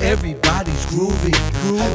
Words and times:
Everybody's 0.00 0.86
grooving. 0.86 1.36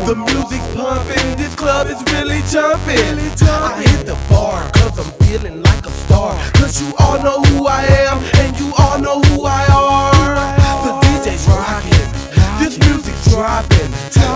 The 0.06 0.16
music's 0.16 0.68
pumping. 0.76 1.38
This 1.38 1.56
club 1.56 1.88
is 1.88 2.02
really 2.14 2.42
jumping. 2.50 3.20
I 3.48 3.84
hit 3.88 4.06
the 4.06 4.18
bar 4.30 4.70
cause 4.74 5.00
I'm 5.00 5.12
feeling 5.26 5.62
like 5.64 5.86
a 5.86 5.92
star. 6.06 6.36
Cause 6.54 6.82
you 6.82 6.94
all 7.00 7.22
know 7.24 7.42
who 7.44 7.68
I 7.68 7.84
am 8.06 8.18
and 8.42 8.60
you 8.60 8.74
all 8.78 9.00
know 9.00 9.22
who 9.22 9.46
I 9.46 9.66
are. 9.72 10.36
The 10.86 10.92
DJ's 11.08 11.48
rocking. 11.48 12.10
This 12.60 12.78
music's 12.88 13.32
dropping. 13.32 13.92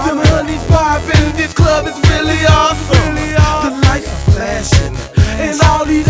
Them 0.05 0.19
honeys 0.31 0.63
popping. 0.65 1.35
This 1.35 1.53
club 1.53 1.87
is 1.87 1.97
really 2.09 2.39
awesome. 2.47 3.15
The 3.15 3.71
lights 3.87 4.07
are 4.07 4.31
flashing. 4.31 4.95
And 5.39 5.59
all 5.61 5.85
these 5.85 6.07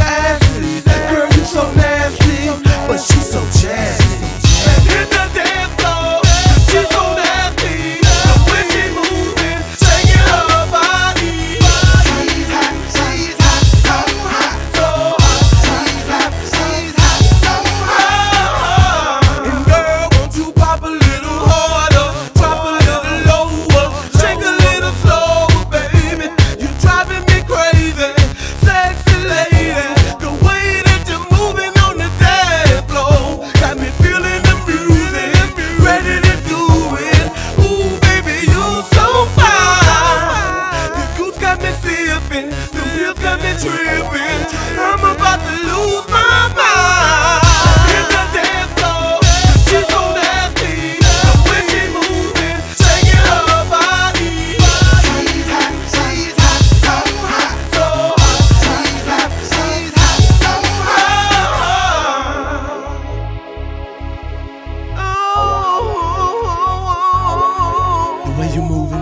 moving, 68.78 69.00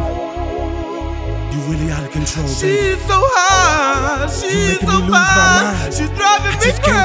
you 1.51 1.59
really 1.69 1.91
out 1.91 2.03
of 2.03 2.11
control, 2.11 2.45
baby. 2.45 2.55
She's 2.55 3.01
so 3.07 3.19
high, 3.35 4.27
she's 4.27 4.79
so 4.79 4.95
fine. 5.11 5.91
She's 5.91 6.09
driving 6.17 6.57
me 6.59 6.71
crazy. 6.81 7.04